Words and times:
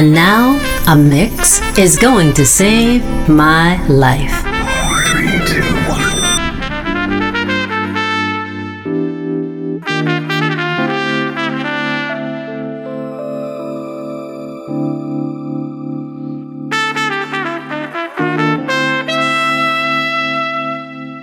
And 0.00 0.14
now, 0.14 0.56
a 0.88 0.96
mix 0.96 1.60
is 1.76 1.98
going 1.98 2.32
to 2.32 2.46
save 2.46 3.04
my 3.28 3.76
life. 3.86 4.32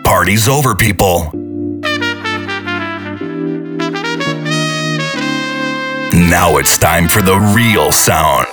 Party's 0.03 0.47
over, 0.47 0.75
people. 0.75 1.36
Now 6.29 6.57
it's 6.57 6.77
time 6.77 7.07
for 7.07 7.21
the 7.21 7.39
real 7.55 7.93
sound. 7.93 8.47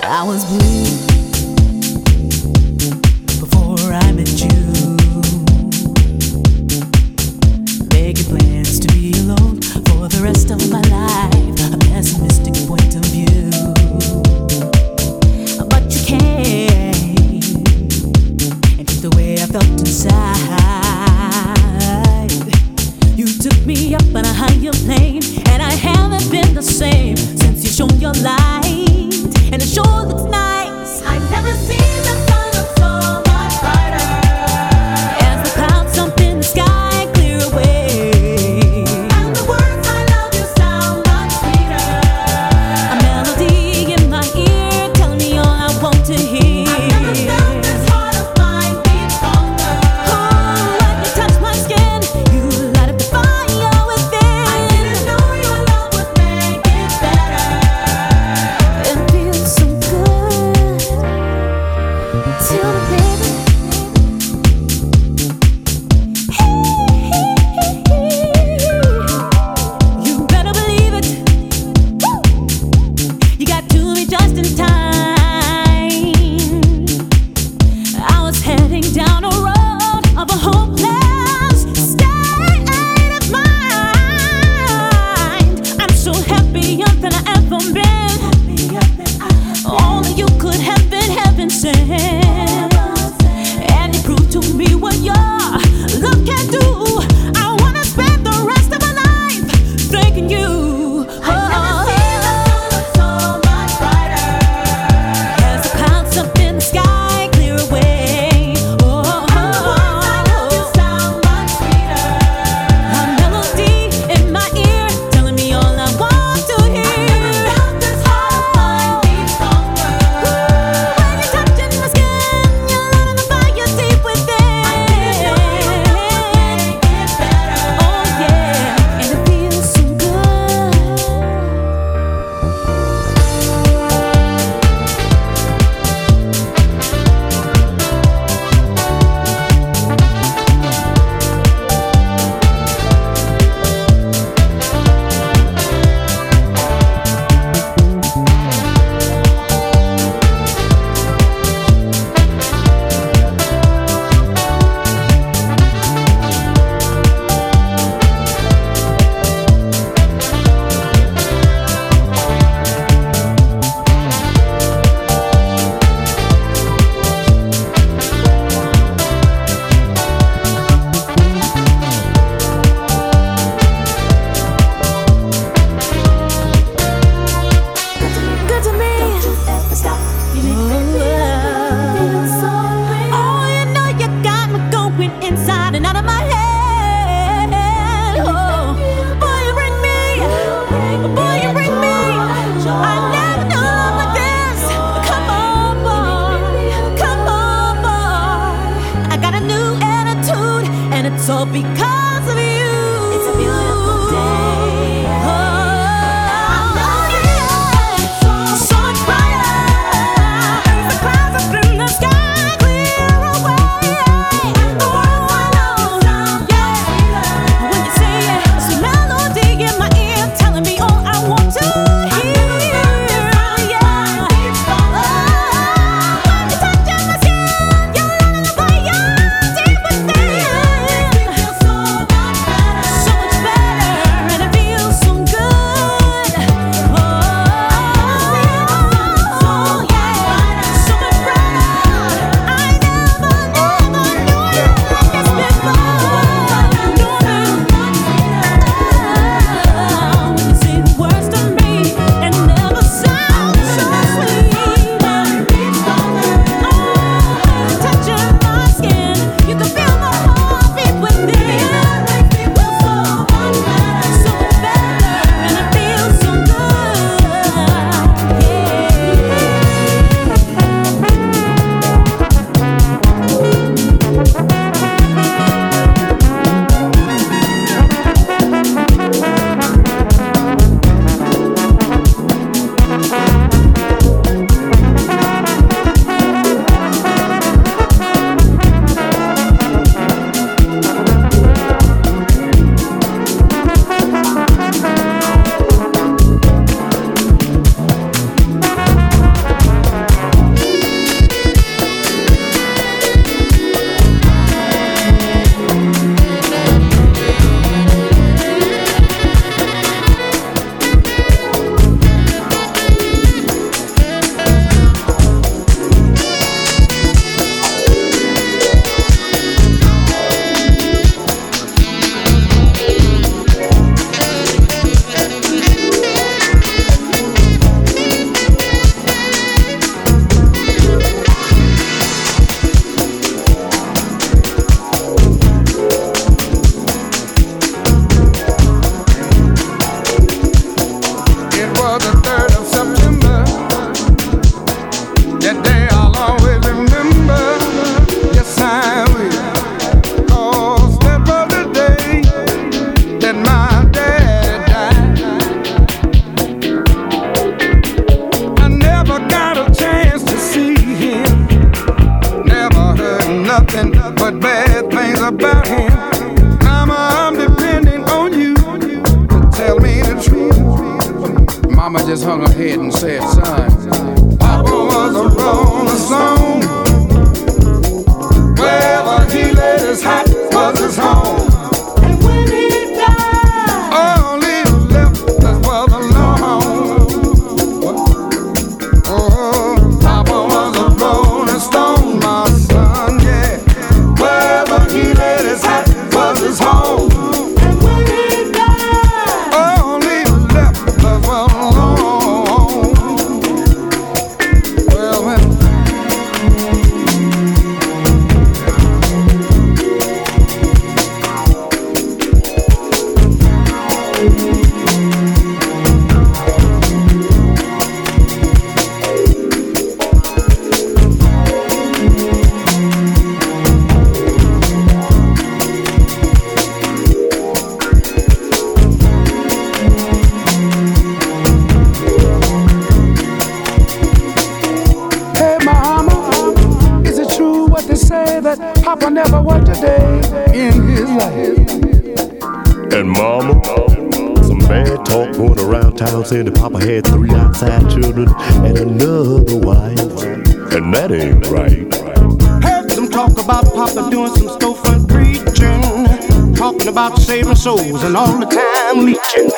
Saving 457.24 457.56
souls 457.56 458.02
and 458.04 458.16
all 458.16 458.38
the 458.38 458.44
time 458.44 459.06
leeching. 459.06 459.53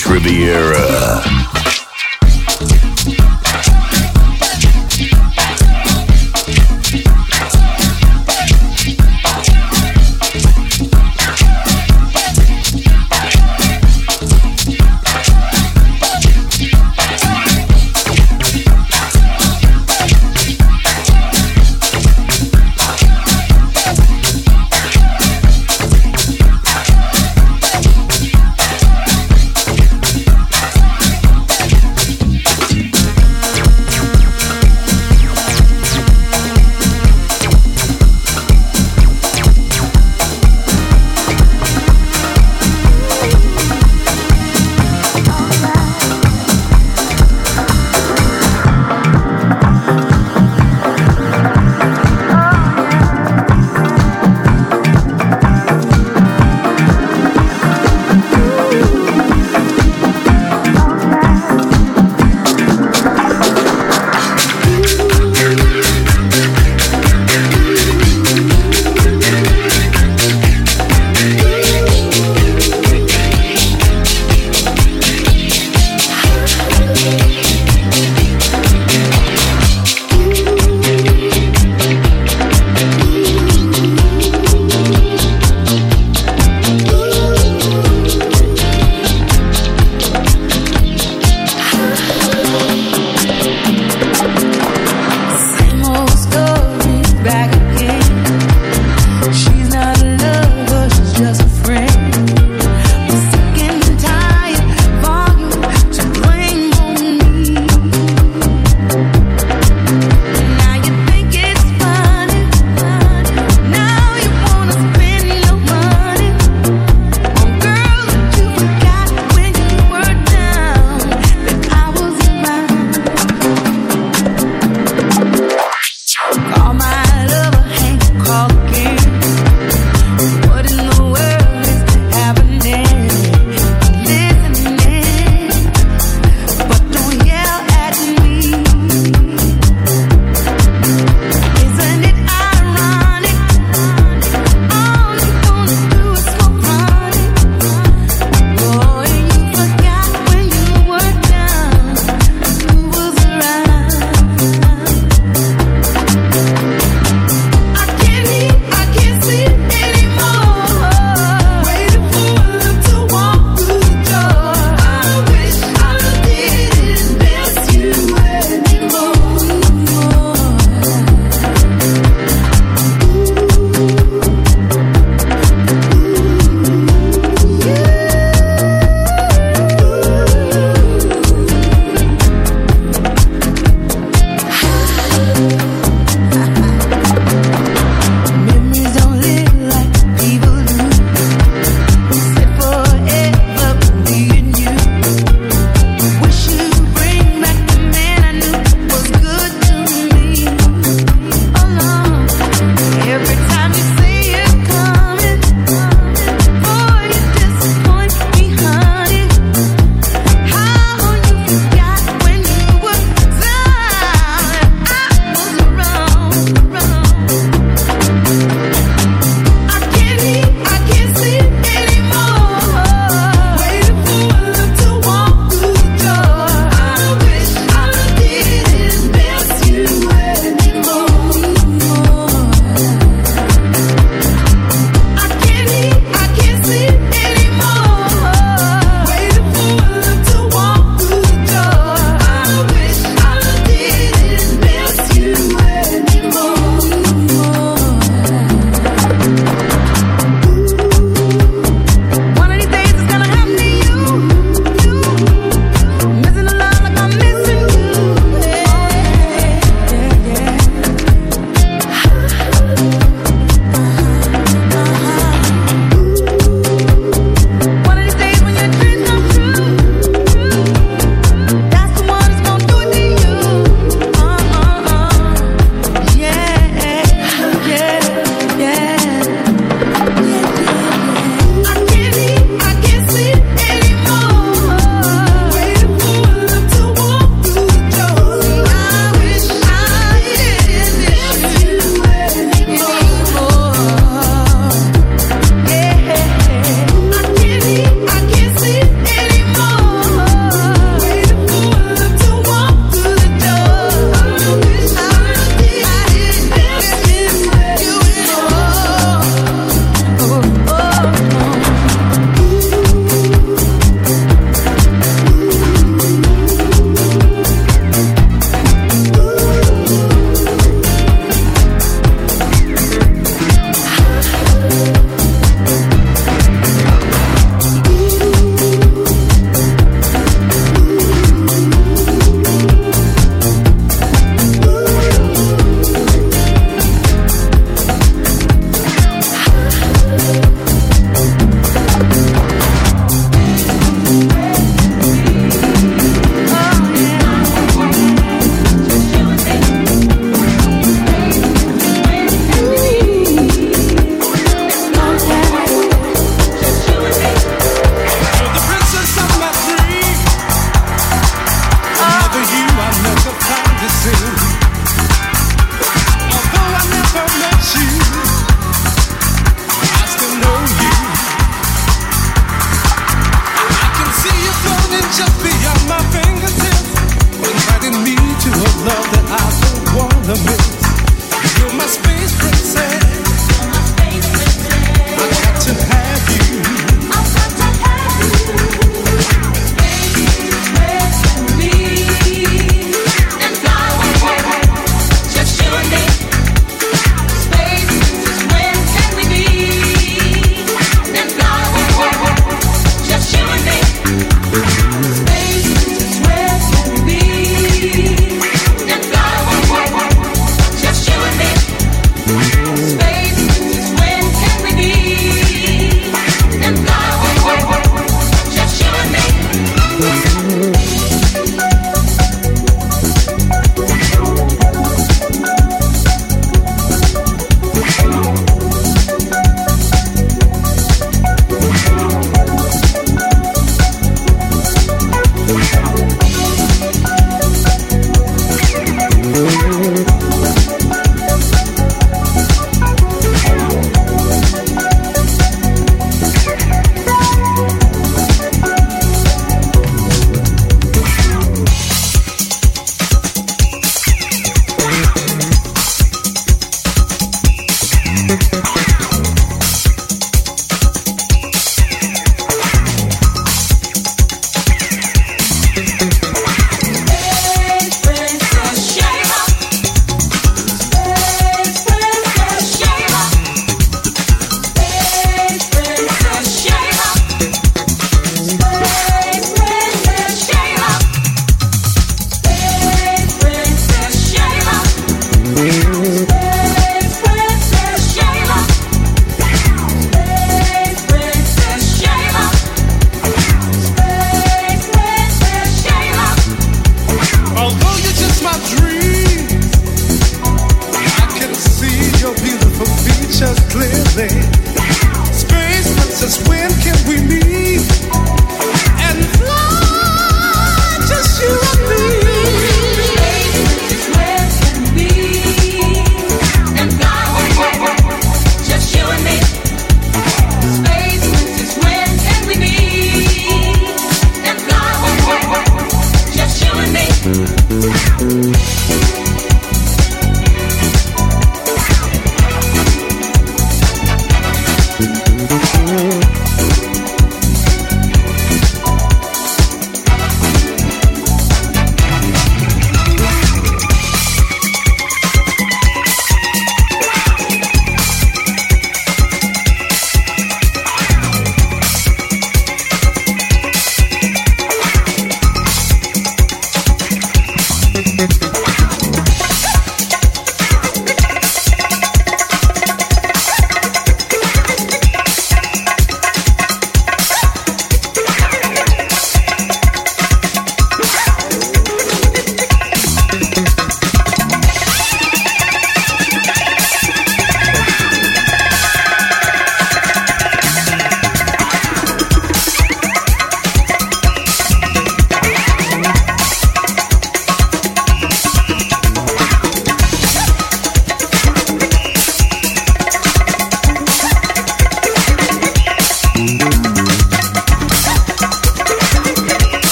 Riviera. 0.00 1.31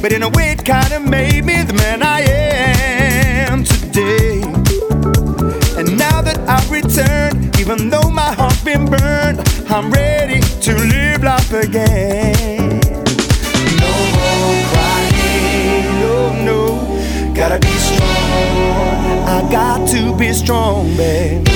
But 0.00 0.12
in 0.12 0.22
a 0.22 0.28
way, 0.28 0.52
it 0.52 0.64
kind 0.64 0.92
of 0.92 1.02
made 1.02 1.44
me 1.44 1.62
the 1.62 1.72
man 1.72 2.02
I 2.04 2.20
am 2.20 3.64
today. 3.64 4.42
And 5.76 5.98
now 5.98 6.22
that 6.22 6.38
I've 6.48 6.70
returned, 6.70 7.58
even 7.58 7.90
though 7.90 8.08
my 8.08 8.32
heart's 8.32 8.62
been 8.62 8.86
burned, 8.86 9.40
I'm 9.68 9.90
ready 9.90 10.40
to 10.40 10.74
live 10.74 11.24
life 11.24 11.52
again. 11.52 12.80
No 13.82 13.92
more 14.14 14.62
crying, 14.72 15.84
no, 16.00 16.44
no. 16.44 17.34
Gotta 17.34 17.58
be 17.58 17.74
strong. 17.88 19.24
I 19.26 19.48
got 19.50 19.88
to 19.88 20.16
be 20.16 20.32
strong, 20.32 20.96
babe. 20.96 21.47